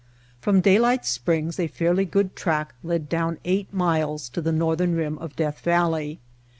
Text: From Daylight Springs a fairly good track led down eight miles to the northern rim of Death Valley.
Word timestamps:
From 0.39 0.61
Daylight 0.61 1.05
Springs 1.05 1.59
a 1.59 1.67
fairly 1.67 2.05
good 2.05 2.35
track 2.35 2.73
led 2.81 3.07
down 3.07 3.37
eight 3.45 3.71
miles 3.71 4.29
to 4.29 4.41
the 4.41 4.51
northern 4.51 4.95
rim 4.95 5.19
of 5.19 5.35
Death 5.35 5.59
Valley. 5.59 6.19